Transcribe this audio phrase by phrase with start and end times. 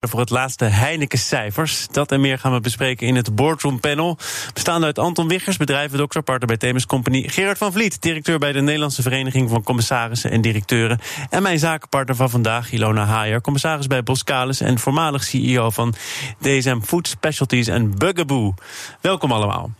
[0.00, 1.86] voor het laatste Heineken-cijfers.
[1.90, 4.18] Dat en meer gaan we bespreken in het Boardroom Panel.
[4.54, 7.28] Bestaande uit Anton Wiggers, bedrijvendokter, partner bij Themis Company.
[7.28, 10.98] Gerard van Vliet, directeur bij de Nederlandse Vereniging van Commissarissen en Directeuren.
[11.30, 15.94] En mijn zakenpartner van vandaag, Ilona Haier, commissaris bij Boskalis en voormalig CEO van
[16.40, 18.54] DSM Food Specialties en Bugaboo.
[19.00, 19.70] Welkom allemaal.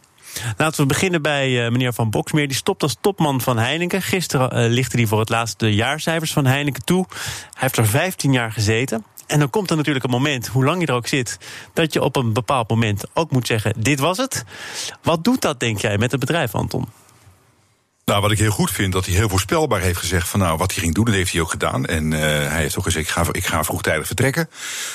[0.56, 2.48] Laten we beginnen bij uh, meneer Van Boksmeer.
[2.48, 4.02] Die stopt als topman van Heineken.
[4.02, 7.06] Gisteren uh, lichtte hij voor het laatst de jaarcijfers van Heineken toe.
[7.08, 9.04] Hij heeft er 15 jaar gezeten.
[9.26, 11.38] En dan komt er natuurlijk een moment, hoe lang je er ook zit,
[11.72, 14.44] dat je op een bepaald moment ook moet zeggen: dit was het.
[15.02, 16.86] Wat doet dat, denk jij, met het bedrijf, Anton?
[18.10, 20.72] Nou, wat ik heel goed vind, dat hij heel voorspelbaar heeft gezegd van nou, wat
[20.72, 21.86] hij ging doen, dat heeft hij ook gedaan.
[21.86, 24.48] En uh, hij heeft ook gezegd, ik ga, ik ga vroegtijdig vertrekken.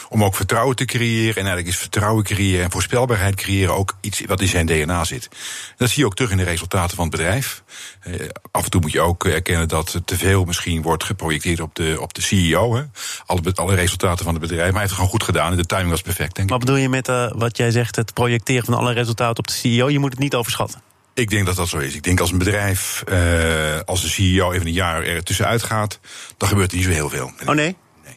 [0.10, 1.30] Om ook vertrouwen te creëren.
[1.30, 5.30] En eigenlijk is vertrouwen creëren en voorspelbaarheid creëren ook iets wat in zijn DNA zit.
[5.78, 7.64] Dat zie je ook terug in de resultaten van het bedrijf.
[8.08, 11.76] Uh, af en toe moet je ook erkennen dat te veel misschien wordt geprojecteerd op
[11.76, 12.76] de, op de CEO.
[12.76, 12.84] Hè.
[13.26, 14.72] Alle, alle resultaten van het bedrijf.
[14.72, 16.54] Maar hij heeft het gewoon goed gedaan en de timing was perfect, denk ik.
[16.54, 19.54] Wat bedoel je met uh, wat jij zegt, het projecteren van alle resultaten op de
[19.54, 19.90] CEO?
[19.90, 20.91] Je moet het niet overschatten.
[21.14, 21.96] Ik denk dat dat zo is.
[21.96, 26.00] Ik denk als een bedrijf, uh, als de CEO even een jaar er tussenuit gaat,
[26.38, 27.32] dan gebeurt er niet zo heel veel.
[27.46, 27.56] Oh nee?
[27.56, 27.76] Nee.
[28.04, 28.14] Dat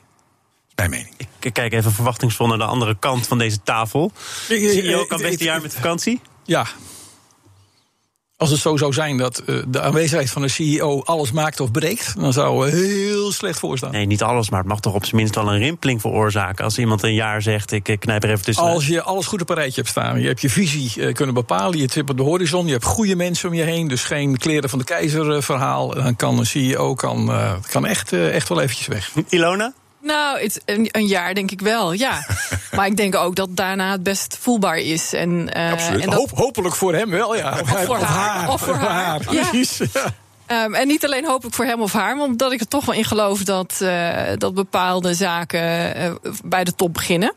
[0.74, 1.14] is mijn mening.
[1.40, 4.12] Ik kijk even verwachtingsvol naar de andere kant van deze tafel.
[4.48, 6.20] De CEO kan best een jaar met vakantie?
[6.44, 6.66] Ja,
[8.44, 11.70] als het zo zou zijn dat uh, de aanwezigheid van een CEO alles maakt of
[11.70, 13.90] breekt, dan zou we heel slecht voorstaan.
[13.90, 16.64] Nee, niet alles, maar het mag toch op zijn minst wel een rimpeling veroorzaken.
[16.64, 18.64] Als iemand een jaar zegt, ik knijp er even tussen.
[18.64, 21.34] Als je alles goed op een rijtje hebt staan, je hebt je visie uh, kunnen
[21.34, 24.38] bepalen, je tip op de horizon, je hebt goede mensen om je heen, dus geen
[24.38, 27.32] kleren van de keizer uh, verhaal, dan kan een CEO kan,
[27.70, 29.12] kan echt, echt wel eventjes weg.
[29.28, 29.72] Ilona?
[30.04, 32.26] Nou, het, een, een, jaar denk ik wel, ja.
[32.76, 35.12] maar ik denk ook dat daarna het best voelbaar is.
[35.12, 36.02] En, uh, Absoluut.
[36.02, 36.18] En dat...
[36.18, 37.58] Hoop, hopelijk voor hem wel, ja.
[37.60, 38.36] Of, voor, of haar.
[38.36, 38.48] haar.
[38.48, 39.48] Of voor haar, Ja.
[39.48, 39.80] Precies.
[39.92, 40.14] Ja.
[40.62, 42.84] Um, en niet alleen hoop ik voor hem of haar, maar omdat ik er toch
[42.84, 47.32] wel in geloof dat, uh, dat bepaalde zaken uh, bij de top beginnen.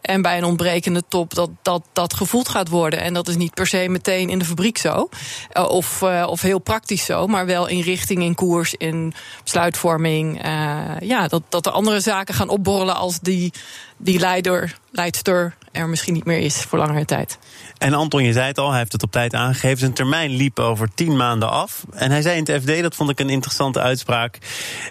[0.00, 3.00] En bij een ontbrekende top dat, dat dat gevoeld gaat worden.
[3.00, 5.08] En dat is niet per se meteen in de fabriek zo.
[5.56, 10.40] Uh, of, of heel praktisch zo, maar wel in richting, in koers, in besluitvorming.
[11.00, 13.52] ja, dat, dat er andere zaken gaan opborrelen als die,
[13.96, 17.38] die leider, leidster er misschien niet meer is voor langere tijd.
[17.78, 19.78] En Anton, je zei het al, hij heeft het op tijd aangegeven.
[19.78, 21.84] Zijn termijn liep over tien maanden af.
[21.92, 24.38] En hij zei in het FD, dat vond ik een interessante uitspraak.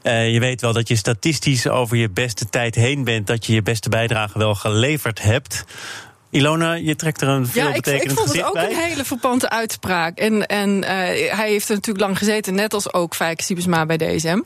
[0.04, 3.54] Uh, je weet wel dat je statistisch over je beste tijd heen bent, dat je
[3.54, 5.64] je beste bijdrage wel geleverd hebt.
[6.30, 8.70] Ilona, je trekt er een veel ja, ik, ik vond het ook bij.
[8.70, 10.18] een hele verpante uitspraak.
[10.18, 10.88] En, en uh,
[11.36, 14.40] hij heeft er natuurlijk lang gezeten, net als ook Fijke Siebesma bij DSM.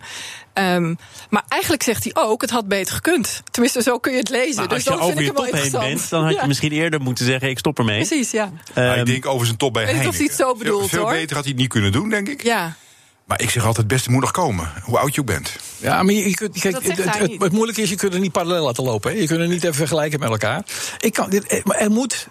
[0.53, 0.97] Um,
[1.29, 3.41] maar eigenlijk zegt hij ook, het had beter gekund.
[3.51, 4.55] Tenminste, zo kun je het lezen.
[4.55, 6.45] Maar dus als je over je top heen bent, dan had je ja.
[6.45, 8.05] misschien eerder moeten zeggen, ik stop ermee.
[8.05, 8.51] Precies, ja.
[8.77, 10.13] Um, ik denk over zijn top bij weet Heineken.
[10.13, 11.11] Of hij het zo bedoelt, veel, veel hoor.
[11.11, 12.43] beter had hij het niet kunnen doen, denk ik.
[12.43, 12.75] Ja.
[13.25, 14.71] Maar ik zeg altijd, het beste moet nog komen.
[14.83, 15.55] Hoe oud je ook bent.
[15.77, 18.31] Ja, maar je, je kunt, kijk, het, het, het moeilijke is, je kunt er niet
[18.31, 19.11] parallel laten lopen.
[19.11, 19.17] Hè.
[19.17, 20.63] Je kunt er niet even vergelijken met elkaar.
[20.99, 22.27] Ik kan, dit, maar er moet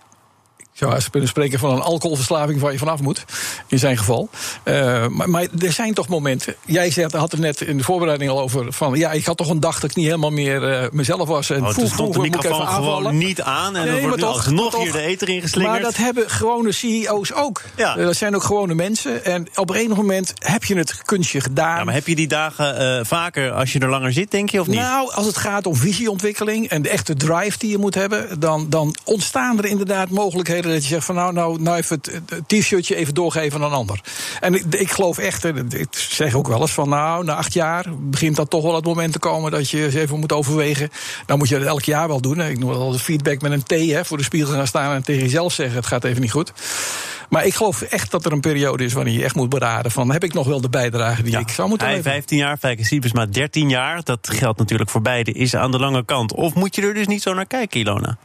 [0.73, 3.25] zou kunnen spreken van een alcoholverslaving waar je vanaf moet.
[3.67, 4.29] In zijn geval.
[4.65, 6.55] Uh, maar, maar, er zijn toch momenten.
[6.65, 8.73] Jij zegt, had het net in de voorbereiding al over.
[8.73, 11.51] Van ja, ik had toch een dag dat ik niet helemaal meer uh, mezelf was.
[11.51, 13.77] En oh, toen stond de microfoon gewoon niet aan.
[13.77, 15.73] En Nee, dan wordt maar toch, maar hier de eter ingeslingerd.
[15.73, 17.63] Maar dat hebben gewone CEO's ook.
[17.77, 17.95] Ja.
[17.95, 19.25] Dat zijn ook gewone mensen.
[19.25, 21.79] En op een moment heb je het kunstje gedaan.
[21.79, 24.67] Ja, maar heb je die dagen vaker als je er langer zit, denk je, of
[24.67, 24.79] niet?
[24.79, 28.67] Nou, als het gaat om visieontwikkeling en de echte drive die je moet hebben, dan,
[28.69, 32.49] dan ontstaan er inderdaad mogelijkheden dat je zegt van nou, nou, nou even het, het
[32.49, 34.01] t-shirtje even doorgeven aan een ander.
[34.41, 37.85] En ik, ik geloof echt, ik zeg ook wel eens van nou, na acht jaar
[37.99, 40.91] begint dat toch wel het moment te komen dat je eens even moet overwegen.
[41.27, 42.41] Dan moet je dat elk jaar wel doen.
[42.41, 45.03] Ik noem wel de feedback met een T, hè, voor de spiegel gaan staan en
[45.03, 46.53] tegen jezelf zeggen het gaat even niet goed.
[47.33, 50.13] Maar ik geloof echt dat er een periode is waarin je echt moet beraden van
[50.13, 52.13] heb ik nog wel de bijdrage die Ja, ik zou moeten leveren.
[52.13, 54.03] 15 jaar, Fijke Siebes maar 13 jaar.
[54.03, 56.35] Dat geldt natuurlijk voor beide, is aan de lange kant.
[56.35, 58.19] Of moet je er dus niet zo naar kijken, Ilona?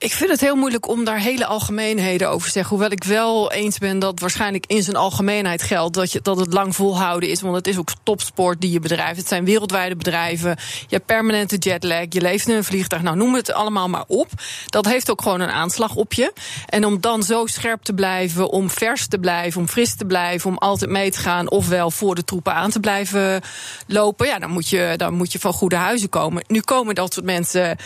[0.00, 2.70] Ik vind het heel moeilijk om daar hele algemeenheden over te zeggen.
[2.70, 6.52] Hoewel ik wel eens ben dat waarschijnlijk in zijn algemeenheid geldt dat, je, dat het
[6.52, 7.40] lang volhouden is.
[7.40, 9.16] Want het is ook topsport die je bedrijft.
[9.16, 10.50] Het zijn wereldwijde bedrijven.
[10.80, 12.04] Je hebt permanente jetlag.
[12.08, 13.02] Je leeft in een vliegtuig.
[13.02, 14.28] Nou, noem het allemaal maar op.
[14.66, 16.32] Dat heeft ook gewoon een aanslag op je.
[16.66, 20.50] En om dan zo scherp te blijven, om vers te blijven, om fris te blijven,
[20.50, 23.40] om altijd mee te gaan, ofwel voor de troepen aan te blijven
[23.86, 24.26] lopen.
[24.26, 26.44] Ja, dan moet je, dan moet je van goede huizen komen.
[26.46, 27.76] Nu komen dat soort mensen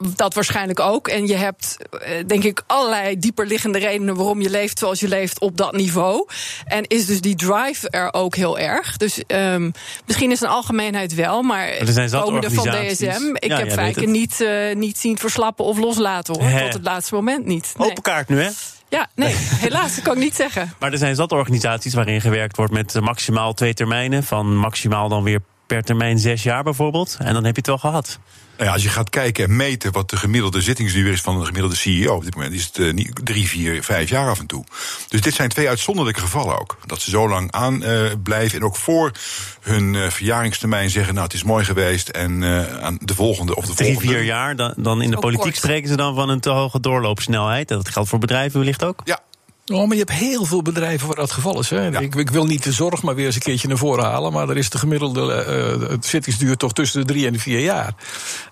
[0.00, 1.08] dat waarschijnlijk ook.
[1.08, 5.40] En je hebt, eh, denk ik, allerlei dieperliggende redenen waarom je leeft zoals je leeft
[5.40, 6.26] op dat niveau.
[6.64, 8.96] En is dus die drive er ook heel erg.
[8.96, 9.72] Dus um,
[10.06, 14.40] misschien is een algemeenheid wel, maar, zijn komende van DSM, ik ja, heb Fijken niet,
[14.40, 16.60] uh, niet zien verslappen of loslaten hoor.
[16.60, 17.74] Tot het laatste moment niet.
[17.76, 17.90] Nee.
[17.90, 18.50] Open kaart nu, hè?
[18.88, 19.34] Ja, nee,
[19.66, 20.72] helaas, dat kan ik niet zeggen.
[20.78, 24.24] Maar er zijn zat organisaties waarin gewerkt wordt met maximaal twee termijnen.
[24.24, 27.16] Van maximaal dan weer per termijn zes jaar bijvoorbeeld.
[27.18, 28.18] En dan heb je het wel gehad.
[28.60, 31.46] Nou ja, als je gaat kijken en meten wat de gemiddelde zittingsduur is van een
[31.46, 34.46] gemiddelde CEO op dit moment, is het uh, niet drie, vier, vijf jaar af en
[34.46, 34.64] toe.
[35.08, 36.78] Dus dit zijn twee uitzonderlijke gevallen ook.
[36.86, 39.12] Dat ze zo lang aan uh, blijven en ook voor
[39.60, 42.44] hun uh, verjaringstermijn zeggen: Nou, het is mooi geweest en
[42.82, 44.14] aan de volgende of de drie, volgende.
[44.14, 45.56] vier jaar, dan, dan in de politiek kort.
[45.56, 47.68] spreken ze dan van een te hoge doorloopsnelheid.
[47.68, 49.00] Dat geldt voor bedrijven wellicht ook?
[49.04, 49.20] Ja,
[49.70, 51.70] Oh, maar je hebt heel veel bedrijven waar dat geval is.
[51.70, 51.86] Hè?
[51.86, 51.98] Ja.
[51.98, 54.32] Ik, ik, wil niet de zorg maar weer eens een keertje naar voren halen.
[54.32, 55.46] Maar er is de gemiddelde
[55.90, 57.94] uh, zittingsduur toch tussen de drie en de vier jaar.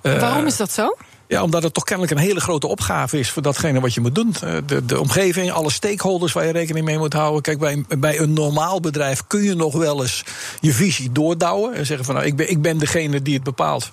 [0.02, 0.96] Uh, Waarom is dat zo?
[1.28, 4.14] Ja, omdat het toch kennelijk een hele grote opgave is voor datgene wat je moet
[4.14, 4.34] doen.
[4.66, 7.42] De, de omgeving, alle stakeholders waar je rekening mee moet houden.
[7.42, 10.24] Kijk, bij, bij een normaal bedrijf kun je nog wel eens
[10.60, 11.74] je visie doordouwen.
[11.74, 13.90] En zeggen van nou, ik ben, ik ben degene die het bepaalt.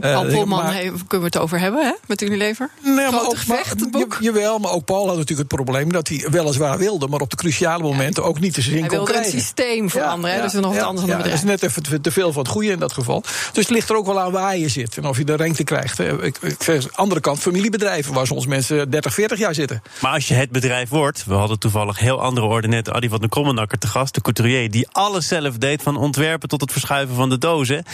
[0.00, 1.92] Paul uh, Polman, maar, kunnen we het over hebben, hè?
[2.06, 2.70] Met Unilever?
[2.82, 4.16] Nee, maar Grote ook, gevecht, het boek.
[4.20, 7.30] Je, jawel, maar ook Paul had natuurlijk het probleem dat hij weliswaar wilde, maar op
[7.30, 9.04] de cruciale momenten ja, ook niet te zin kon krijgen.
[9.04, 11.40] Hij wilde het systeem veranderen, ja, ja, dus nog wat anders dan bedrijf.
[11.40, 13.20] Dat is net even te veel van het goede in dat geval.
[13.52, 15.64] Dus het ligt er ook wel aan waar je zit en of je de ruimte
[15.64, 15.98] krijgt.
[15.98, 19.82] Ik, ik andere kant, familiebedrijven waar soms mensen 30, 40 jaar zitten.
[20.00, 23.20] Maar als je het bedrijf wordt, we hadden toevallig heel andere orde net Adi van
[23.20, 27.14] de Krommenakker te gast, de couturier, die alles zelf deed, van ontwerpen tot het verschuiven
[27.14, 27.84] van de dozen,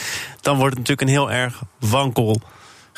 [0.40, 2.40] dan wordt het natuurlijk een heel erg wankel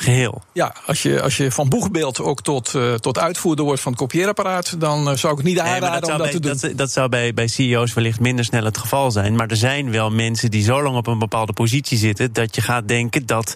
[0.01, 0.41] geheel.
[0.53, 4.01] Ja, als je, als je van boegbeeld ook tot, uh, tot uitvoerder wordt van het
[4.01, 6.57] kopieerapparaat, dan uh, zou ik het niet aanraden nee, dat om dat bij, te doen.
[6.61, 9.35] Dat, dat zou bij, bij CEO's wellicht minder snel het geval zijn.
[9.35, 12.61] Maar er zijn wel mensen die zo lang op een bepaalde positie zitten dat je
[12.61, 13.53] gaat denken dat.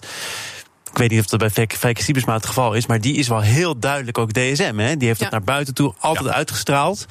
[0.96, 3.40] Ik weet niet of dat bij Fijke Siebesma het geval is, maar die is wel
[3.40, 4.74] heel duidelijk ook DSM.
[4.76, 4.96] Hè?
[4.96, 5.36] Die heeft het Ja.
[5.36, 6.32] naar buiten toe altijd Ja.
[6.34, 7.06] uitgestraald.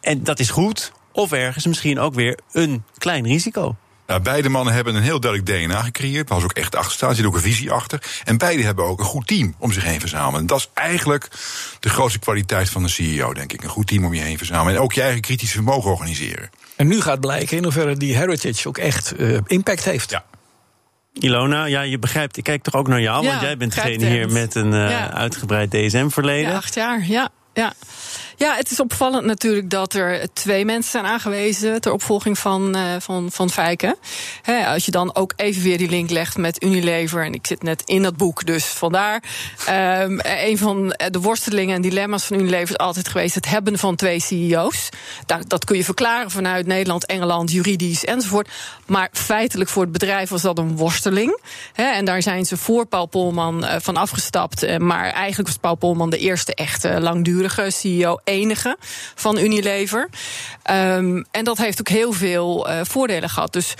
[0.00, 0.92] En dat is goed.
[1.12, 3.76] Of ergens misschien ook weer een klein risico.
[4.06, 6.28] Nou, beide mannen hebben een heel duidelijk DNA gecreëerd.
[6.28, 7.08] Waar ze ook echt achter staan.
[7.10, 8.02] Er zit ook een visie achter.
[8.24, 10.40] En beide hebben ook een goed team om zich heen verzamelen.
[10.40, 11.28] En dat is eigenlijk
[11.80, 13.62] de grootste kwaliteit van een CEO, denk ik.
[13.62, 14.74] Een goed team om je heen verzamelen.
[14.76, 16.50] En ook je eigen kritische vermogen organiseren.
[16.76, 20.10] En nu gaat blijken in hoeverre die heritage ook echt uh, impact heeft.
[20.10, 20.24] Ja.
[21.12, 24.06] Ilona, ja, je begrijpt, ik kijk toch ook naar jou, Ja, want jij bent degene
[24.06, 25.12] hier met een uh, Ja.
[25.12, 26.50] uitgebreid DSM-verleden.
[26.50, 27.28] Ja, acht jaar, ja.
[27.54, 27.72] Ja.
[28.36, 32.82] ja, het is opvallend natuurlijk dat er twee mensen zijn aangewezen ter opvolging van, uh,
[32.98, 33.96] van, van Fijken.
[34.66, 37.82] Als je dan ook even weer die link legt met Unilever, en ik zit net
[37.84, 39.22] in dat boek, dus vandaar.
[40.02, 43.96] Um, een van de worstelingen en dilemma's van Unilever is altijd geweest het hebben van
[43.96, 44.88] twee CEO's.
[45.26, 48.48] Dat, dat kun je verklaren vanuit Nederland, Engeland, juridisch enzovoort.
[48.86, 51.40] Maar feitelijk voor het bedrijf was dat een worsteling.
[51.74, 54.64] En daar zijn ze voor Paul Polman uh, van afgestapt.
[54.64, 58.76] Uh, maar eigenlijk was Paul Polman de eerste echte langdurige CEO, enige
[59.14, 60.08] van Unilever.
[60.70, 63.52] Um, en dat heeft ook heel veel uh, voordelen gehad.
[63.52, 63.74] Dus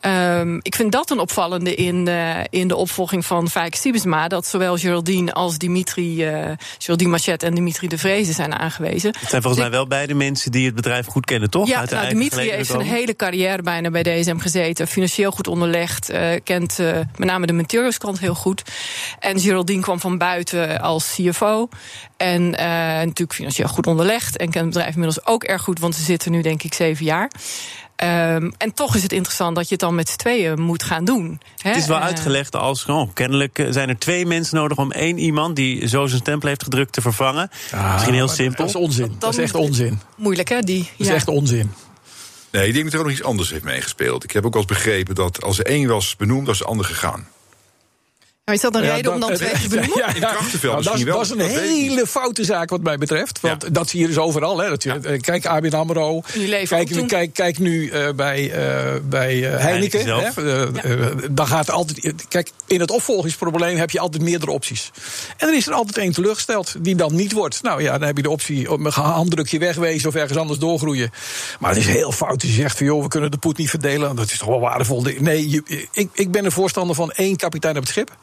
[0.00, 4.28] Um, ik vind dat een opvallende in, uh, in de opvolging van Fijke Siebesma.
[4.28, 9.14] Dat zowel Geraldine als Dimitri, uh, Geraldine Machet en Dimitri de Vreese zijn aangewezen.
[9.20, 11.68] Het zijn volgens mij wel beide mensen die het bedrijf goed kennen, toch?
[11.68, 14.86] Ja, nou, Dimitri heeft zijn hele carrière bijna bij DSM gezeten.
[14.86, 16.10] Financieel goed onderlegd.
[16.10, 18.62] Uh, kent uh, met name de materialskant heel goed.
[19.18, 21.68] En Geraldine kwam van buiten als CFO.
[22.16, 24.36] En uh, natuurlijk financieel goed onderlegd.
[24.36, 27.04] En kent het bedrijf inmiddels ook erg goed, want ze zitten nu denk ik zeven
[27.04, 27.30] jaar.
[28.04, 31.04] Um, en toch is het interessant dat je het dan met z'n tweeën moet gaan
[31.04, 31.40] doen.
[31.56, 31.68] Hè?
[31.70, 35.18] Het is wel Uh, uitgelegd als, oh, kennelijk zijn er twee mensen nodig om één
[35.18, 37.50] iemand die zo zijn stempel heeft gedrukt te vervangen.
[37.72, 38.56] Ah, Misschien heel simpel.
[38.56, 39.16] Dat is onzin.
[39.18, 40.00] Dat, is echt onzin.
[40.16, 40.60] Moeilijk, hè?
[40.60, 41.14] Die, Dat is ja.
[41.14, 41.72] echt onzin.
[42.50, 44.24] Nee, ik denk dat er ook nog iets anders heeft meegespeeld.
[44.24, 46.86] Ik heb ook wel eens begrepen dat als er één was benoemd, was de ander
[46.86, 47.26] gegaan.
[48.48, 49.98] Maar is dat een Ja, reden om dan dat- twee te benoemen?
[49.98, 52.82] Ja, ja, In krachtenveld Nou, dat, wel, dat is een dat hele foute zaak wat
[52.82, 53.40] mij betreft.
[53.40, 54.58] Want dat zie je dus overal.
[54.58, 54.68] Hè.
[54.68, 56.20] Dat je, eh, Kijk, ABN AMRO.
[56.68, 57.06] Kijk, toen.
[57.06, 60.06] kijk, kijk nu uh, bij, uh, bij uh, Heineken.
[60.38, 64.90] Uh, dan gaat altijd, kijk, in het opvolgingsprobleem heb je altijd meerdere opties.
[65.36, 67.62] En er is er altijd één teleurgesteld die dan niet wordt.
[67.62, 71.10] Nou ja, dan heb je de optie om een handdrukje wegwezen of ergens anders doorgroeien.
[71.60, 73.70] Maar het is heel fout als je zegt van joh, we kunnen de poet niet
[73.70, 74.16] verdelen.
[74.16, 75.06] Dat is toch wel waardevol.
[75.18, 78.16] Nee, je, ik, ik ben een voorstander van één kapitein op het schip.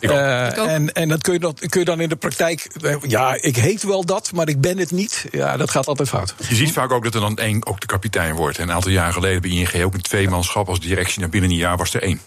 [0.00, 0.10] Ik.
[0.10, 0.66] Uh, ook.
[0.66, 2.68] en, en dat kun je, dat kun je dan in de praktijk.
[2.82, 5.26] eh, Ja, ik heet wel dat, maar ik ben het niet.
[5.30, 6.34] Ja, dat gaat altijd fout.
[6.48, 8.58] Je ziet vaak ook dat er dan één ook de kapitein wordt.
[8.58, 11.20] En een aantal jaren geleden bij ING ook een tweemanschap als directie.
[11.20, 12.20] naar binnen een jaar was er één.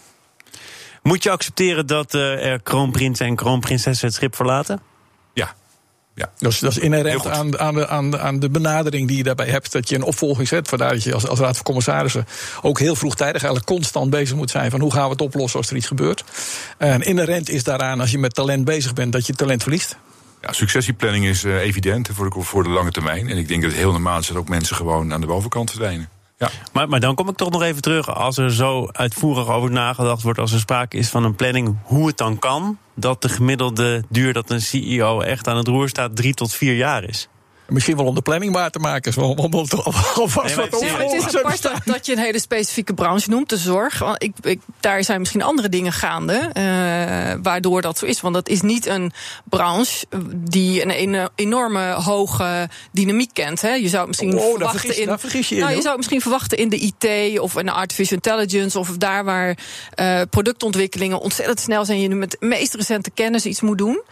[1.02, 4.80] Moet je accepteren dat uh, er kroonprins en kroonprinsessen het schip verlaten?
[6.14, 6.30] Ja.
[6.38, 9.46] Dus dat is inherent aan, aan, de, aan, de, aan de benadering die je daarbij
[9.46, 9.72] hebt.
[9.72, 10.68] Dat je een opvolging zet.
[10.68, 12.26] Vandaar dat je als, als raad van commissarissen
[12.62, 15.70] ook heel vroegtijdig eigenlijk constant bezig moet zijn van hoe gaan we het oplossen als
[15.70, 16.24] er iets gebeurt.
[16.78, 19.96] En inherent is daaraan als je met talent bezig bent dat je talent verliest.
[20.40, 23.28] Ja, successieplanning is eh, evident voor de, voor de lange termijn.
[23.28, 25.70] En ik denk dat het heel normaal is dat ook mensen gewoon aan de bovenkant
[25.70, 26.08] verdwijnen.
[26.72, 28.14] Maar, maar dan kom ik toch nog even terug.
[28.14, 32.06] Als er zo uitvoerig over nagedacht wordt, als er sprake is van een planning, hoe
[32.06, 36.16] het dan kan dat de gemiddelde duur dat een CEO echt aan het roer staat
[36.16, 37.28] drie tot vier jaar is.
[37.72, 39.22] Misschien wel om de planning waar te maken.
[39.22, 43.48] Om, om, alvast wat het is apart dat, dat je een hele specifieke branche noemt,
[43.48, 43.98] de zorg.
[43.98, 46.62] Want ik, daar zijn misschien andere dingen gaande, eh,
[47.42, 48.20] waardoor dat zo is.
[48.20, 49.12] Want dat is niet een
[49.44, 53.60] branche die een, enorme hoge dynamiek kent.
[53.60, 54.94] Je zou het misschien Oh, verwachten in.
[55.30, 55.60] je in.
[55.60, 58.88] Nou, je zou het misschien verwachten in de IT of in de artificial intelligence of
[58.88, 59.58] daar waar
[59.94, 62.00] eh, productontwikkelingen ontzettend snel zijn.
[62.00, 64.02] Je nu met de meest recente kennis iets moet doen.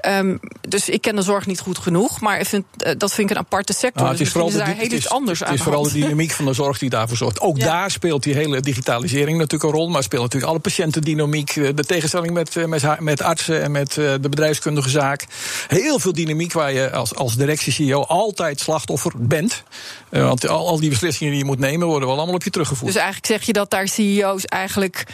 [0.00, 0.36] Ehm,
[0.68, 3.36] dus ik ken de zorg niet goed genoeg, maar ik vind, eh, dat vind ik
[3.36, 3.96] een aparte sector.
[3.96, 6.30] Nou, het dus is vooral daar heel iets anders het aan is vooral de dynamiek
[6.30, 7.40] van de zorg die daarvoor zorgt.
[7.40, 7.64] Ook Ja.
[7.64, 9.88] daar speelt die hele digitalisering natuurlijk een rol.
[9.88, 11.56] Maar speelt natuurlijk alle patiëntendynamiek.
[11.56, 12.64] eh, De tegenstelling met, eh,
[12.98, 15.26] met, artsen en met eh, de bedrijfskundige zaak.
[15.68, 19.62] Heel veel dynamiek waar je als, als directie-CEO altijd slachtoffer bent.
[20.08, 22.92] Want al, al die beslissingen die je moet nemen worden wel allemaal op je teruggevoerd.
[22.92, 25.06] Dus eigenlijk zeg je dat daar CEO's eigenlijk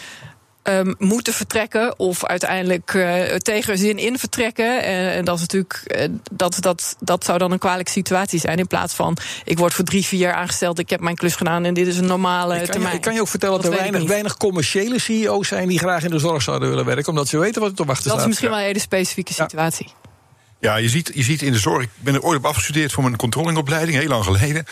[0.67, 4.83] ehm, moeten vertrekken of uiteindelijk eh, tegen hun zin in vertrekken.
[4.83, 8.59] Eh, en dat is natuurlijk eh, dat, dat, dat zou dan een kwalijke situatie zijn.
[8.59, 11.65] In plaats van ik word voor drie, vier jaar aangesteld, ik heb mijn klus gedaan
[11.65, 12.95] en dit is een normale ik, kan je, termijn.
[12.95, 16.05] ik kan je ook vertellen dat, Dat er weinig, weinig commerciële CEO's zijn die graag
[16.05, 17.09] in de zorg zouden willen werken.
[17.09, 18.29] Omdat ze weten wat er te wachten dat is staat.
[18.29, 19.87] misschien wel een hele specifieke situatie.
[19.89, 20.06] Ja,
[20.61, 21.83] je ziet, je ziet in de zorg.
[21.83, 24.67] Ik ben er ooit op afgestudeerd voor mijn controllingopleiding, heel lang geleden.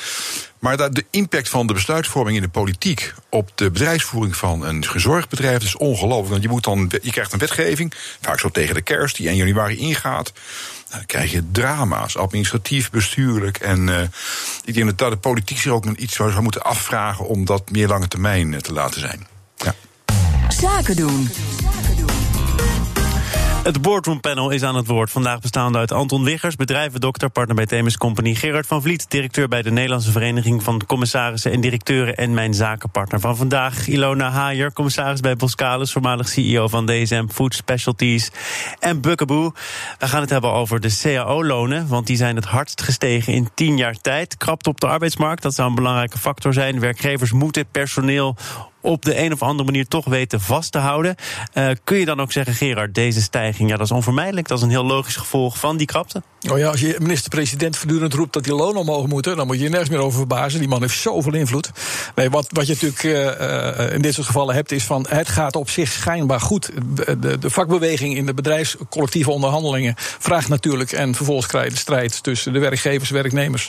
[0.59, 4.85] Maar dat de impact van de besluitvorming in de politiek op de bedrijfsvoering van een
[4.87, 6.31] gezorgdbedrijf is ongelooflijk.
[6.31, 9.37] Want je, moet dan, je krijgt een wetgeving, vaak zo tegen de kerst, die 1
[9.37, 10.33] januari ingaat.
[10.35, 13.59] Nou, dan krijg je drama's, administratief, bestuurlijk.
[13.59, 14.09] En eh,
[14.65, 18.09] ik denk dat de politiek zich ook iets zou moeten afvragen om dat meer lange
[18.09, 19.27] termijn eh, te laten zijn.
[19.57, 19.75] Ja.
[20.49, 21.31] Zaken doen.
[23.65, 25.11] Het Boardroom Panel is aan het woord.
[25.11, 28.35] Vandaag bestaande uit Anton Wiggers, bedrijvendokter, partner bij Themis Company.
[28.35, 32.15] Gerard van Vliet, directeur bij de Nederlandse Vereniging van Commissarissen en Directeuren.
[32.15, 37.55] En mijn zakenpartner van vandaag, Ilona Haier, commissaris bij Boskalis, voormalig CEO van DSM Food
[37.55, 38.31] Specialties.
[38.79, 39.53] En Bukkeboe.
[39.99, 43.77] We gaan het hebben over de CAO-lonen, want die zijn het hardst gestegen in tien
[43.77, 44.37] jaar tijd.
[44.37, 46.81] Krapt op de arbeidsmarkt, dat zou een belangrijke factor zijn.
[46.81, 48.37] Werkgevers moeten personeel
[48.85, 51.15] op de een of andere manier toch weten vast te houden.
[51.53, 54.49] Eh, kun je dan ook zeggen, Gerard, deze stijging, ja, dat is onvermijdelijk.
[54.49, 56.23] Dat is een heel logisch gevolg van die krapte.
[56.51, 59.63] Oh ja, als je minister-president voortdurend roept dat die lonen omhoog moeten, dan moet je
[59.63, 60.59] je nergens meer over verbazen.
[60.59, 61.71] Die man heeft zoveel invloed.
[62.15, 65.29] Nee, wat, wat je natuurlijk eh, eh, in dit soort gevallen hebt, is van het
[65.29, 66.71] gaat op zich schijnbaar goed.
[66.95, 70.93] De, de, vakbeweging in de bedrijfscollectieve onderhandelingen vraagt natuurlijk.
[70.93, 73.69] En vervolgens krijg je de strijd tussen de werkgevers en werknemers.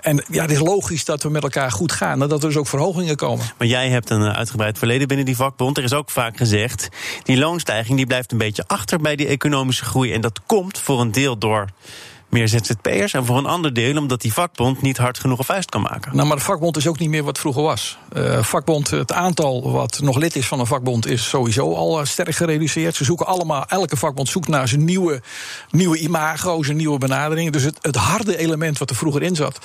[0.00, 2.22] En ja, het is logisch dat we met elkaar goed gaan.
[2.22, 3.46] En dat er dus ook verhogingen komen.
[3.58, 5.76] Maar jij hebt een eh, uitgebreid verleden binnen die vakbond.
[5.76, 6.88] Er is ook vaak gezegd,
[7.22, 10.12] die loonstijging die blijft een beetje achter bij die economische groei.
[10.12, 11.66] En dat komt voor een deel door
[12.28, 13.12] meer ZZP'ers.
[13.12, 16.16] En voor een ander deel omdat die vakbond niet hard genoeg een vuist kan maken.
[16.16, 17.98] Nou, maar de vakbond is ook niet meer wat vroeger was.
[18.12, 22.06] Eh vakbond, het aantal wat nog lid is van een vakbond is sowieso al eh,
[22.06, 22.94] sterk gereduceerd.
[22.94, 25.22] Ze zoeken allemaal, elke vakbond zoekt naar zijn nieuwe,
[25.70, 27.52] nieuwe imago, zijn nieuwe benadering.
[27.52, 29.58] Dus het, het harde element wat er vroeger in zat,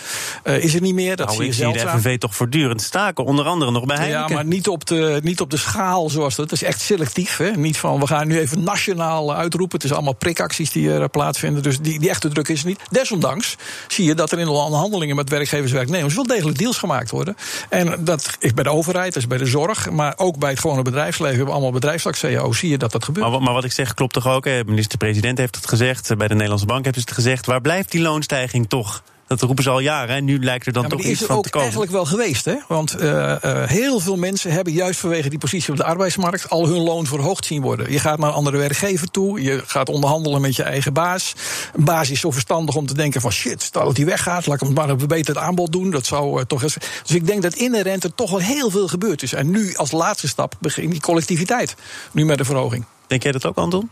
[0.43, 1.15] eh, is er niet meer.
[1.15, 1.79] Dat Nou, zie je de.
[1.79, 3.25] FNV toch voortdurend staken.
[3.25, 4.29] Onder andere nog bij Heineken.
[4.29, 6.49] Ja, maar niet op, de, niet op de schaal zoals dat.
[6.49, 7.37] Het is echt selectief.
[7.37, 7.51] Hè?
[7.51, 9.75] Niet van we gaan nu even nationaal uitroepen.
[9.75, 11.63] Het is allemaal prikacties die er plaatsvinden.
[11.63, 12.79] Dus die, die echte druk is niet.
[12.89, 13.55] Desondanks
[13.87, 17.11] zie je dat er in de onderhandelingen met werkgevers en werknemers wel degelijk deals gemaakt
[17.11, 17.37] worden.
[17.69, 20.59] En dat is bij de overheid, dat is bij de zorg, maar ook bij het
[20.59, 21.31] gewone bedrijfsleven.
[21.31, 22.51] We hebben allemaal bedrijfstak CAO.
[22.51, 23.29] Zie je dat dat gebeurt.
[23.29, 24.43] Maar, maar wat ik zeg klopt toch ook?
[24.43, 26.17] De minister-president heeft het gezegd.
[26.17, 27.45] Bij de Nederlandse Bank ze het gezegd.
[27.45, 29.03] Waar blijft die loonstijging toch?
[29.39, 30.15] Dat roepen ze al jaren.
[30.15, 31.61] En nu lijkt er dan Ja, toch iets is van ook te komen.
[31.61, 32.45] eigenlijk wel geweest.
[32.45, 32.55] Hè?
[32.67, 36.67] Want eh, eh, heel veel mensen hebben juist vanwege die positie op de arbeidsmarkt al
[36.67, 37.91] hun loon verhoogd zien worden.
[37.91, 39.41] Je gaat naar een andere werkgever toe.
[39.41, 41.33] Je gaat onderhandelen met je eigen baas.
[41.73, 44.61] Een baas is zo verstandig om te denken van shit, stel dat hij weggaat, laat
[44.61, 45.89] ik hem maar een beter aanbod doen.
[45.89, 46.77] Dat zou eh, toch eens.
[47.03, 49.33] Dus ik denk dat inherent er toch wel heel veel gebeurd is.
[49.33, 51.75] En nu als laatste stap begint die collectiviteit.
[52.11, 52.85] Nu met de verhoging.
[53.13, 53.89] Denk jij dat ook, Anton?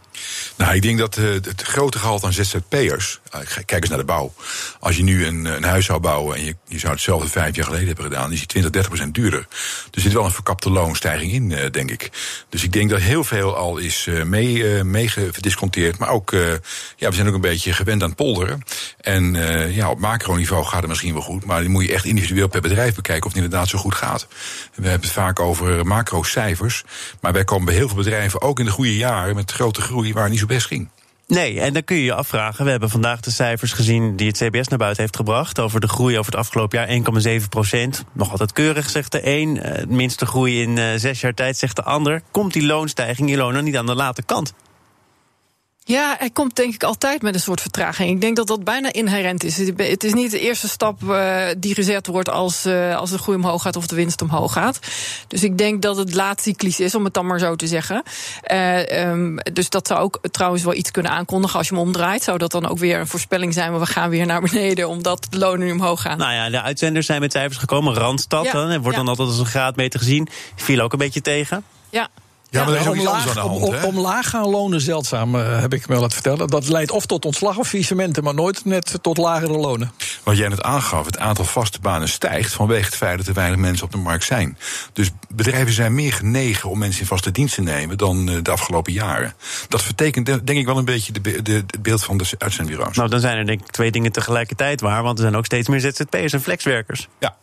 [0.55, 3.19] Nou, ik denk dat eh, het grote gehalte aan ZZP'ers.
[3.31, 4.33] eh, Kijk eens naar de bouw.
[4.79, 7.65] Als je nu een, een huis zou bouwen en je, je zou hetzelfde vijf jaar
[7.65, 9.47] geleden hebben gedaan, is die 20, 30 procent duurder.
[9.91, 12.09] Er zit wel een verkapte loonstijging in, eh, denk ik.
[12.49, 15.97] Dus ik denk dat heel veel al is eh, mee, eh, meegedisconteerd.
[15.97, 16.51] Maar ook, eh,
[16.95, 18.61] ja, we zijn ook een beetje gewend aan polderen.
[19.01, 21.45] En eh, ja, op macroniveau gaat het misschien wel goed.
[21.45, 24.27] Maar dan moet je echt individueel per bedrijf bekijken of het inderdaad zo goed gaat.
[24.75, 26.83] We hebben het vaak over macrocijfers.
[27.19, 30.13] Maar wij komen bij heel veel bedrijven, ook in de goede jaren, met grote groei
[30.13, 30.89] waar niet zo best ging.
[31.27, 32.65] Nee, en dan kun je je afvragen.
[32.65, 35.59] We hebben vandaag de cijfers gezien die het CBS naar buiten heeft gebracht.
[35.59, 38.03] Over de groei over het afgelopen jaar 1,7 procent.
[38.11, 39.57] Nog altijd keurig, zegt de een.
[39.57, 42.21] Het minste groei in uh, zes jaar tijd, zegt de ander.
[42.31, 44.53] Komt die loonstijging, Ilona, niet aan de late kant?
[45.83, 48.09] Ja, hij komt denk ik altijd met een soort vertraging.
[48.09, 49.57] Ik denk dat dat bijna inherent is.
[49.57, 53.37] Het is niet de eerste stap uh, die gezet wordt als, uh, als de groei
[53.37, 54.79] omhoog gaat of de winst omhoog gaat.
[55.27, 58.03] Dus ik denk dat het laatcyclisch is, om het dan maar zo te zeggen.
[58.51, 62.23] Uh, um, dus dat zou ook trouwens wel iets kunnen aankondigen als je hem omdraait.
[62.23, 65.27] Zou dat dan ook weer een voorspelling zijn, maar we gaan weer naar beneden omdat
[65.29, 66.17] de lonen nu omhoog gaan?
[66.17, 67.93] Nou ja, de uitzenders zijn met cijfers gekomen.
[67.93, 69.03] Randstad, ja, dan, wordt ja.
[69.03, 70.27] dan altijd als een graadmeter gezien.
[70.55, 71.63] Viel ook een beetje tegen.
[71.89, 72.09] Ja.
[72.51, 73.85] Ja, maar er is ook omlaag, iets aan de hand.
[73.85, 76.47] om, omlaag gaan lonen zeldzaam, uh, heb ik me laten vertellen.
[76.47, 79.91] Dat leidt of tot ontslag of faillissementen, maar nooit net tot lagere lonen.
[80.23, 83.59] Wat jij net aangaf, het aantal vaste banen stijgt vanwege het feit dat er weinig
[83.59, 84.57] mensen op de markt zijn.
[84.93, 88.51] Dus bedrijven zijn meer genegen om mensen in vaste dienst te nemen dan uh, de
[88.51, 89.33] afgelopen jaren.
[89.67, 92.95] Dat vertekent denk ik wel een beetje de, de, het beeld van de uitzendbureaus.
[92.95, 95.67] Nou, dan zijn er denk ik twee dingen tegelijkertijd waar, want er zijn ook steeds
[95.67, 97.07] meer ZZP'ers en flexwerkers.
[97.19, 97.35] Ja.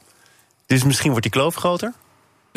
[0.67, 1.93] Dus misschien wordt die kloof groter?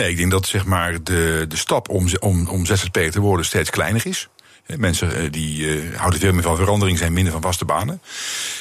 [0.02, 3.46] Nee, ik denk dat zeg maar, de, de stap om, om, om ZZP te worden
[3.46, 4.30] steeds kleiner is.
[4.66, 8.02] Mensen die uh, houden veel meer van verandering, zijn minder van vaste banen.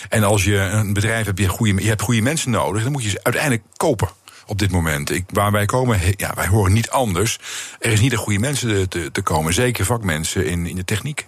[0.09, 3.03] En als je een bedrijf hebt, je, goede, je hebt goede mensen nodig, dan moet
[3.03, 4.09] je ze uiteindelijk kopen
[4.47, 5.11] op dit moment.
[5.11, 7.39] Ik, waar wij komen, ja, wij horen niet anders.
[7.79, 11.27] Er is niet een goede mensen te, te komen, zeker vakmensen in, in de techniek.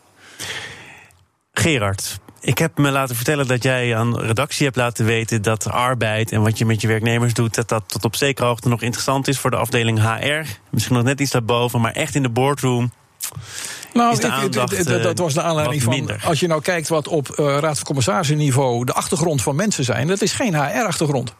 [1.52, 6.32] Gerard, ik heb me laten vertellen dat jij aan redactie hebt laten weten dat arbeid
[6.32, 9.28] en wat je met je werknemers doet, dat dat tot op zekere hoogte nog interessant
[9.28, 10.48] is voor de afdeling HR.
[10.70, 12.92] Misschien nog net iets daarboven, maar echt in de boardroom.
[13.94, 16.10] Nou, ik, dat was de aanleiding van.
[16.24, 19.84] Als je nou kijkt wat op uh, Raad van Commissarissen niveau de achtergrond van mensen
[19.84, 21.34] zijn, dat is geen HR-achtergrond.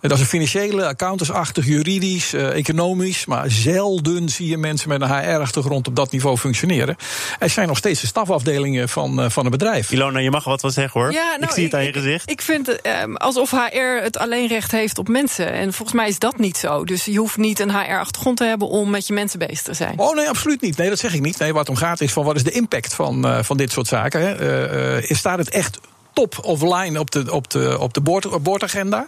[0.00, 3.26] Dat is een financiële, accountantsachtig, juridisch, uh, economisch.
[3.26, 6.96] Maar zelden zie je mensen met een HR-achtergrond op dat niveau functioneren.
[7.38, 9.90] Er zijn nog steeds de stafafdelingen van, uh, van een bedrijf.
[9.90, 11.12] Ilona, je mag wat wel zeggen hoor.
[11.12, 12.30] Ja, nou, ik zie het aan je gezicht.
[12.30, 15.52] Ik vind um, alsof HR het alleen recht heeft op mensen.
[15.52, 16.84] En volgens mij is dat niet zo.
[16.84, 19.98] Dus je hoeft niet een HR-achtergrond te hebben om met je mensen bezig te zijn.
[19.98, 20.76] Oh nee, absoluut niet.
[20.76, 21.38] Nee, dat zeg ik niet.
[21.38, 23.86] Nee, wat om gaat is van wat is de impact van, uh, van dit soort
[23.86, 24.20] zaken.
[24.20, 25.00] Hè?
[25.00, 25.78] Uh, staat het echt
[26.12, 29.06] top of line op de, op de, op de boord, boordagenda.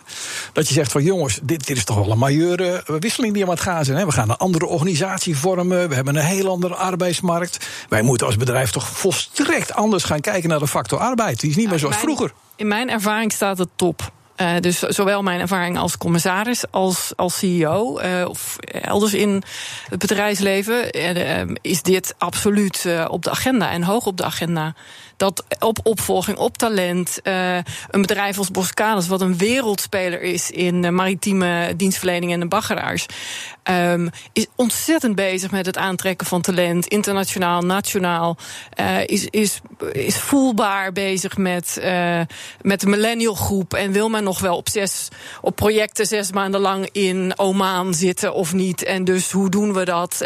[0.53, 3.51] Dat je zegt van jongens, dit, dit is toch wel een majeure wisseling die aan
[3.51, 3.99] het gaan zijn.
[3.99, 4.05] Hè?
[4.05, 5.89] We gaan een andere organisatie vormen.
[5.89, 7.67] We hebben een heel andere arbeidsmarkt.
[7.89, 11.41] Wij moeten als bedrijf toch volstrekt anders gaan kijken naar de factor arbeid.
[11.41, 12.33] Die is niet meer zoals mijn, vroeger.
[12.57, 14.13] In mijn ervaring staat het top.
[14.37, 19.43] Uh, dus zowel mijn ervaring als commissaris als, als CEO uh, of elders in
[19.89, 24.75] het bedrijfsleven uh, is dit absoluut op de agenda en hoog op de agenda
[25.17, 27.57] dat op opvolging, op talent, uh,
[27.91, 33.07] een bedrijf als Boskalis, wat een wereldspeler is in de maritieme dienstverlening en de baggeraars,
[33.71, 38.37] um, is ontzettend bezig met het aantrekken van talent, internationaal, nationaal,
[38.81, 39.61] uh, is, is,
[39.93, 42.21] is voelbaar bezig met, uh,
[42.61, 45.09] met de millennial groep en wil men nog wel op, zes,
[45.41, 48.85] op projecten zes maanden lang in Oman zitten of niet.
[48.85, 50.25] En dus hoe doen we dat?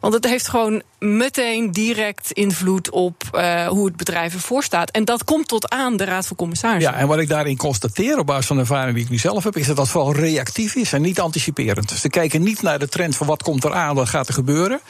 [0.00, 3.22] Want het heeft gewoon meteen direct invloed op
[3.68, 4.90] hoe het bedrijf ervoor staat.
[4.90, 6.92] En dat komt tot aan de Raad van Commissarissen.
[6.92, 9.44] Ja, en wat ik daarin constateer op basis van de ervaring die ik nu zelf
[9.44, 11.88] heb, is dat dat vooral reactief is en niet anticiperend.
[11.88, 14.34] Dus ze kijken niet naar de trend van wat komt er aan, wat gaat er
[14.34, 14.80] gebeuren.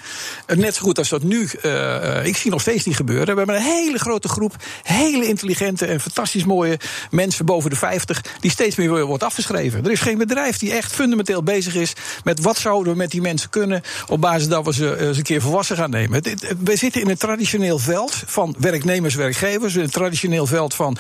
[0.47, 3.27] Net zo goed als dat nu, uh, ik zie nog steeds niet gebeuren.
[3.27, 6.79] We hebben een hele grote groep hele intelligente en fantastisch mooie
[7.11, 9.85] mensen boven de 50 die steeds meer wordt afgeschreven.
[9.85, 11.93] Er is geen bedrijf die echt fundamenteel bezig is
[12.25, 15.23] met wat zouden we met die mensen kunnen op basis dat we ze eens een
[15.23, 16.23] keer volwassen gaan nemen.
[16.65, 20.97] We zitten in een traditioneel veld van werknemers, werkgevers, een traditioneel veld van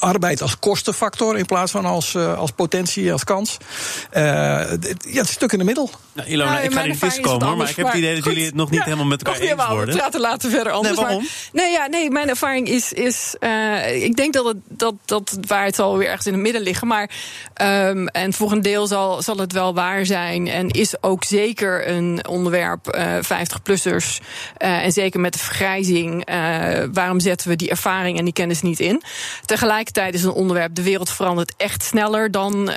[0.00, 3.56] arbeid als kostenfactor in plaats van als, uh, als potentie, als kans.
[4.12, 5.90] Uh, ja, het is een stuk in de middel.
[6.12, 8.44] Nou, Ilona, nou, ik ga niet vis komen, maar ik heb het idee dat jullie
[8.44, 9.94] het nog niet ja, helemaal met elkaar eens worden.
[9.94, 10.96] We praten later verder anders.
[10.96, 11.22] Nee, waarom?
[11.22, 15.38] Maar, nee, ja, nee, mijn ervaring is, is uh, ik denk dat het, dat, dat
[15.46, 16.86] waar het zal weer ergens in het midden liggen.
[16.86, 17.10] Maar,
[17.62, 20.48] um, en voor een deel zal, zal het wel waar zijn.
[20.48, 24.18] En is ook zeker een onderwerp, 50-plussers.
[24.56, 26.28] en zeker met de vergrijzing.
[26.92, 29.02] waarom zetten we die ervaring en die kennis niet in?
[29.44, 30.74] Tegelijk is een onderwerp.
[30.74, 32.76] De wereld verandert echt sneller dan uh,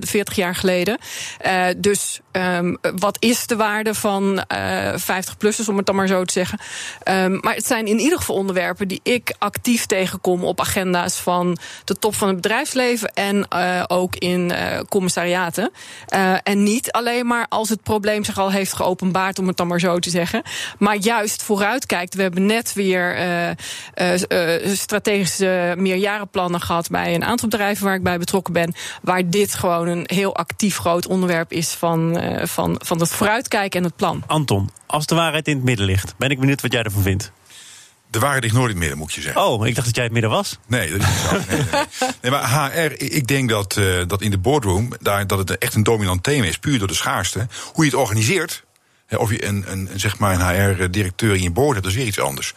[0.00, 0.98] 40 jaar geleden.
[1.46, 6.24] Uh, dus um, wat is de waarde van uh, 50-plussers, om het dan maar zo
[6.24, 6.58] te zeggen?
[7.04, 11.58] Um, maar het zijn in ieder geval onderwerpen die ik actief tegenkom op agenda's van
[11.84, 13.46] de top van het bedrijfsleven en
[13.90, 14.52] ook in
[14.88, 15.70] commissariaten.
[16.42, 19.80] en niet alleen maar als het probleem zich al heeft geopenbaard, om het dan maar
[19.80, 20.42] zo te zeggen.
[20.78, 22.14] Maar juist vooruitkijkt.
[22.14, 23.16] We hebben net weer
[24.74, 28.74] strategische meerjarenplannen gehad bij een aantal bedrijven waar ik bij betrokken ben.
[29.02, 33.80] Waar dit gewoon een heel actief groot onderwerp is van, uh, van, van het vooruitkijken
[33.80, 34.22] en het plan.
[34.26, 37.32] Anton, als de waarheid in het midden ligt, ben ik benieuwd wat jij ervan vindt.
[38.10, 39.42] De waarheid ligt nooit in het midden, moet je zeggen.
[39.42, 40.58] Oh, ik dacht dat jij het midden was.
[40.66, 41.32] Nee, dat is niet zo.
[41.32, 42.10] Nee, nee, nee.
[42.22, 44.92] Nee, maar HR, ik denk dat, eh, dat in de boardroom...
[45.00, 47.46] Daar, dat het echt een dominant thema is, puur door de schaarste.
[47.72, 48.64] Hoe je het organiseert...
[49.10, 52.06] Of je een, een, zeg maar een HR-directeur in je board hebt, dat is weer
[52.06, 52.54] iets anders.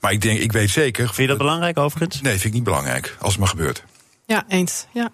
[0.00, 1.04] Maar ik denk, ik weet zeker.
[1.04, 2.20] Vind je dat belangrijk overigens?
[2.20, 3.84] Nee, vind ik niet belangrijk, als het maar gebeurt.
[4.26, 4.86] Ja, eens.
[4.92, 5.10] Ja.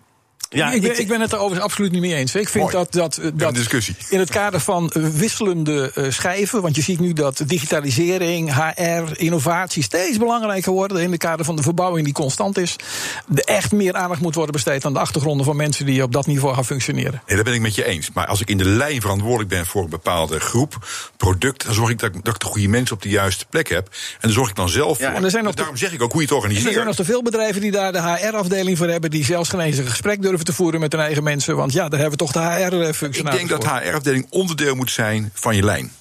[0.57, 2.35] Ja, ik, ben, ik ben het er overigens absoluut niet mee eens.
[2.35, 2.77] Ik vind Mooi.
[2.77, 3.97] dat, dat, dat discussie.
[4.09, 9.03] in het kader van eh, wisselende eh, schijven, want je ziet nu dat digitalisering, HR,
[9.21, 12.77] innovatie steeds belangrijker worden in het kader van de verbouwing die constant is,
[13.35, 16.27] er echt meer aandacht moet worden besteed aan de achtergronden van mensen die op dat
[16.27, 17.23] niveau gaan functioneren.
[17.27, 18.11] Nee, dat ben ik met je eens.
[18.15, 21.91] Maar als ik in de lijn verantwoordelijk ben voor een bepaalde groep, product, dan zorg
[21.91, 23.87] ik dat, ik- dat ik de goede mensen op de juiste plek heb.
[23.87, 25.07] En dan zorg ik dan zelf voor.
[25.07, 26.87] en er zijn nog Dus daarom zeg ik ook hoe je het Er zijn organiseert.
[26.87, 29.87] nog te veel bedrijven die daar de HR-afdeling voor hebben, die zelfs geen eens een
[29.87, 31.57] gesprek durven te voeren met hun eigen mensen.
[31.57, 33.41] Want ja, daar hebben we toch de HR-functionaris.
[33.41, 35.93] Ik denk dat HR-afdeling onderdeel moet zijn van je lijn.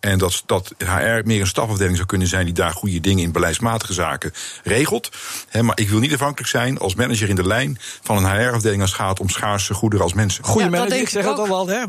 [0.00, 3.32] En dat, dat HR meer een stafafdeling zou kunnen zijn die daar goede dingen in
[3.32, 4.32] beleidsmatige zaken
[4.64, 5.10] regelt.
[5.48, 8.80] Hè, maar ik wil niet afhankelijk zijn als manager in de lijn van een HR-afdeling
[8.82, 10.44] als het gaat om schaarse goederen als mensen.
[10.44, 11.66] Goede Ja, dat manager, ik zeg het al wel.
[11.68, 11.88] Hè.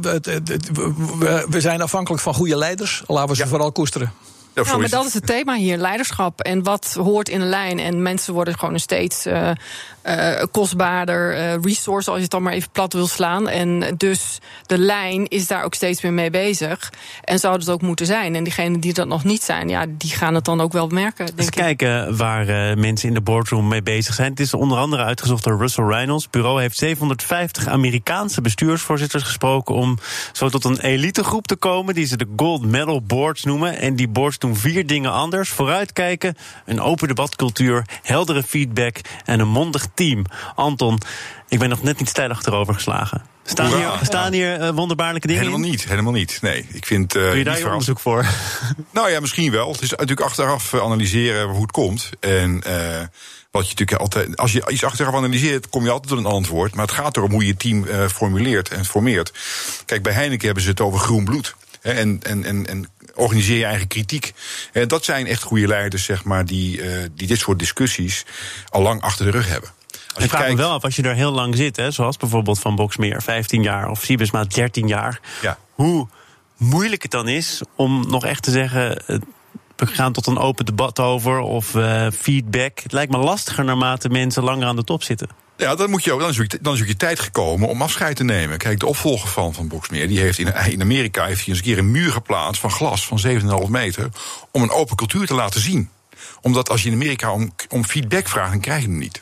[1.49, 3.03] We- zijn afhankelijk van goede leiders.
[3.07, 3.47] Laten we ze Ja.
[3.47, 4.13] vooral koesteren.
[4.65, 6.41] Ja, maar dat is het thema hier, leiderschap.
[6.41, 7.79] En wat hoort in een lijn.
[7.79, 9.51] En mensen worden gewoon steeds eh,
[10.07, 13.49] eh, kostbaarder eh, resource, als je het dan maar even plat wil slaan.
[13.49, 16.93] En dus de lijn is daar ook steeds meer mee bezig.
[17.23, 18.35] En zou het ook moeten zijn.
[18.35, 21.27] En diegenen die dat nog niet zijn, ja, die gaan het dan ook wel merken.
[21.35, 21.51] Eens ik.
[21.51, 24.29] kijken waar eh, mensen in de boardroom mee bezig zijn.
[24.29, 26.23] Het is onder andere uitgezocht door Russell Reynolds.
[26.23, 29.97] Het bureau heeft 750 Amerikaanse bestuursvoorzitters gesproken om
[30.31, 33.77] zo tot een elitegroep te komen, die ze de Gold Medal Boards noemen.
[33.77, 39.47] En die boards doen vier dingen anders: vooruitkijken, een open debatcultuur, heldere feedback en een
[39.47, 40.25] mondig team.
[40.55, 40.99] Anton,
[41.47, 43.21] ik ben nog net niet stijl achterover geslagen.
[43.43, 43.95] Staan Hoera.
[43.97, 45.71] hier, staan hier eh, wonderbaarlijke dingen Helemaal in?
[45.71, 46.37] niet, helemaal niet.
[46.41, 47.15] Nee, ik vind.
[47.15, 48.25] eh, Doe je daar je onderzoek voor?
[48.91, 49.71] Nou ja, misschien wel.
[49.71, 52.09] Het is natuurlijk achteraf eh, analyseren hoe het komt.
[52.19, 52.61] En
[53.51, 54.37] wat je natuurlijk altijd.
[54.37, 56.75] Als je iets achteraf analyseert, kom je altijd tot een antwoord.
[56.75, 59.31] Maar het gaat erom hoe je team formuleert en formeert.
[59.85, 61.55] Kijk, bij Heineken hebben ze het over groen bloed.
[61.81, 64.33] Hè, en, en, en, en organiseer je eigen kritiek.
[64.73, 66.81] En dat zijn echt goede leiders, zeg maar, die,
[67.15, 68.25] die dit soort discussies
[68.69, 69.69] al lang achter de rug hebben.
[70.17, 72.75] Ik vraag me wel af, als je er heel lang zit, hè, zoals bijvoorbeeld van
[72.75, 75.57] Boxmeer, 15 jaar, of Siebesma 13 jaar, Ja.
[75.73, 76.07] hoe
[76.57, 79.07] moeilijk het dan is om nog echt te zeggen.
[79.07, 79.17] eh,
[79.75, 82.79] We gaan tot een open debat over of eh, feedback.
[82.79, 85.29] Het lijkt me lastiger naarmate mensen langer aan de top zitten.
[85.57, 87.81] Ja, dan, moet je ook, dan, is ook, dan is ook je tijd gekomen om
[87.81, 88.57] afscheid te nemen.
[88.57, 91.63] Kijk, de opvolger van, van Boxmeer, die heeft in, in Amerika heeft hij eens een
[91.63, 93.19] keer een muur geplaatst van glas van
[93.65, 94.09] 7,5 meter.
[94.51, 95.89] om een open cultuur te laten zien.
[96.41, 99.21] Omdat als je in Amerika om, om feedback vraagt, dan krijg je hem niet.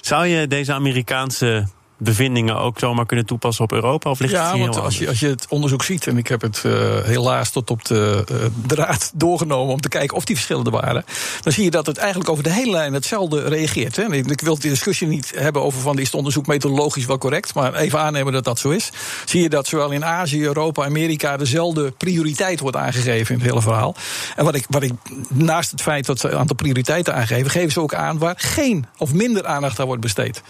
[0.00, 1.66] Zou je deze Amerikaanse
[1.96, 4.10] bevindingen ook zomaar kunnen toepassen op Europa?
[4.10, 6.28] Of ligt het Ja, hier want als je, als je het onderzoek ziet, en ik
[6.28, 10.36] heb het eh, helaas tot op de eh, draad doorgenomen om te kijken of die
[10.36, 11.04] verschillen er waren,
[11.40, 13.96] dan zie je dat het eigenlijk over de hele lijn hetzelfde reageert.
[13.96, 14.02] Hè.
[14.02, 17.54] En Ik wil die discussie niet hebben over van is het onderzoek methodologisch wel correct,
[17.54, 18.90] maar even aannemen dat dat zo is.
[19.24, 23.62] Zie je dat zowel in Azië, Europa, Amerika dezelfde prioriteit wordt aangegeven in het hele
[23.62, 23.94] verhaal.
[24.36, 24.92] En wat ik, wat ik
[25.28, 28.86] naast het feit dat ze een aantal prioriteiten aangeven, geven ze ook aan waar geen
[28.98, 30.42] of minder aandacht aan wordt besteed.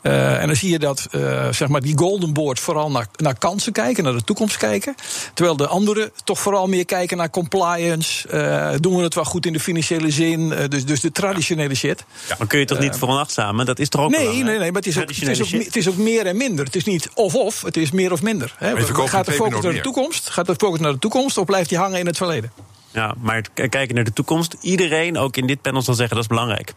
[0.00, 3.38] Eh, en dan zie je dat eh, zeg maar die golden board vooral naar, naar
[3.38, 4.94] kansen kijken, naar de toekomst kijken.
[5.34, 8.28] Terwijl de anderen toch vooral meer kijken naar compliance.
[8.28, 10.52] eh, doen we het wel goed in de financiële zin?
[10.52, 12.04] eh, dus, dus de traditionele shit.
[12.38, 13.66] Maar kun je toch niet veronachtzamen?
[13.66, 15.76] Dat is toch ook Nee, nee, nee, maar het is, ook, het, is ook, het
[15.76, 16.64] is ook meer en minder.
[16.64, 18.54] Het is niet of-of, het is meer of minder.
[18.58, 18.76] Hè.
[19.08, 20.30] Gaat de focus naar de toekomst?
[20.30, 22.52] Gaat de focus naar de toekomst of blijft die hangen in het verleden?
[22.90, 24.56] Ja, maar kijken naar de toekomst.
[24.60, 26.72] Iedereen, ook in dit panel, zal zeggen dat is belangrijk.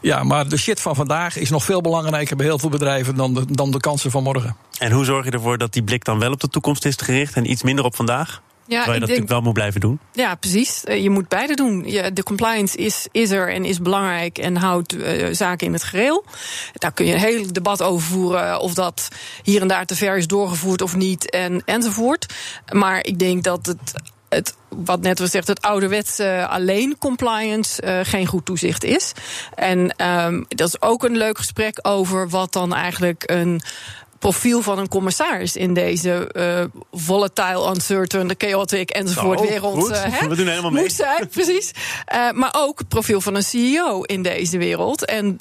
[0.00, 3.34] Ja, maar de shit van vandaag is nog veel belangrijker bij heel veel bedrijven dan
[3.34, 4.56] de, dan de kansen van morgen.
[4.78, 7.34] En hoe zorg je ervoor dat die blik dan wel op de toekomst is gericht
[7.34, 8.42] en iets minder op vandaag?
[8.66, 9.98] Ja, Terwijl je ik dat denk, natuurlijk wel moet blijven doen.
[10.12, 10.84] ja, precies.
[10.84, 11.84] Eh, Je moet beide doen.
[11.86, 15.82] Je, de compliance is, is er en is belangrijk en houdt eh, zaken in het
[15.82, 16.24] gereel.
[16.72, 19.08] Daar kun je een heel debat over voeren of dat
[19.42, 22.34] hier en daar te ver is doorgevoerd of niet en, enzovoort.
[22.72, 23.92] Maar ik denk dat het.
[24.30, 29.12] Het, wat net was zegt, het ouderwetse alleen compliance uh, geen goed toezicht is.
[29.54, 33.60] En um, dat is ook een leuk gesprek over wat dan eigenlijk een
[34.20, 39.90] profiel van een commissaris in deze uh, volatile, uncertain, chaotic enzovoort oh, wereld.
[39.90, 40.82] Uh, hè, We doen helemaal mee.
[40.82, 41.70] Moet zijn, precies.
[42.14, 45.04] Uh, maar ook het profiel van een CEO in deze wereld.
[45.04, 45.40] En,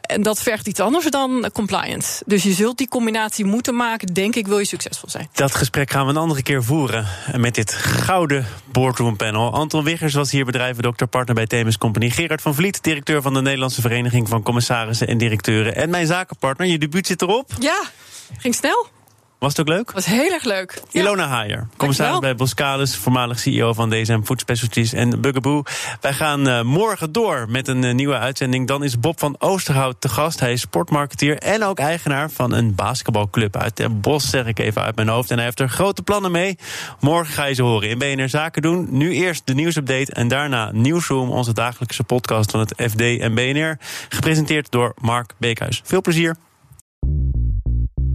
[0.00, 2.22] en dat vergt iets anders dan compliance.
[2.26, 5.28] Dus je zult die combinatie moeten maken, denk ik, wil je succesvol zijn.
[5.32, 7.06] Dat gesprek gaan we een andere keer voeren.
[7.36, 9.52] Met dit gouden boardroom panel.
[9.52, 12.10] Anton Wiggers was hier bedrijvendokter, partner bij Themis Company.
[12.10, 15.76] Gerard van Vliet, directeur van de Nederlandse Vereniging van Commissarissen en Directeuren.
[15.76, 17.50] En mijn zakenpartner, je debuut zit erop.
[17.58, 17.82] Ja.
[18.38, 18.92] Ging snel?
[19.44, 19.92] Was het ook leuk?
[19.92, 20.82] Was heel erg leuk.
[20.90, 21.00] Ja.
[21.00, 25.62] Ilona Haier, commissaris bij Boskalis, voormalig CEO van DSM Food Specialties en Bugaboo.
[26.00, 28.66] Wij gaan eh, morgen door met een eh, nieuwe uitzending.
[28.66, 30.40] Dan is Bob van Oosterhout te gast.
[30.40, 34.82] Hij is sportmarketeer en ook eigenaar van een basketbalclub uit Den Bosch, zeg ik even
[34.82, 35.30] uit mijn hoofd.
[35.30, 36.58] En hij heeft er grote plannen mee.
[37.00, 38.86] Morgen ga je ze horen in BNR Zaken doen.
[38.90, 43.78] Nu eerst de nieuwsupdate en daarna Nieuwsroom, onze dagelijkse podcast van het FD en BNR.
[44.08, 45.80] Gepresenteerd door Mark Beekhuis.
[45.84, 46.36] Veel plezier.